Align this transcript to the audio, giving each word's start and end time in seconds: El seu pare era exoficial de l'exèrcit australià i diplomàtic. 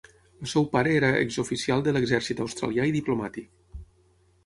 El 0.45 0.49
seu 0.53 0.63
pare 0.75 0.93
era 1.01 1.11
exoficial 1.25 1.85
de 1.89 1.95
l'exèrcit 1.99 2.43
australià 2.49 2.91
i 2.93 2.99
diplomàtic. 3.01 3.83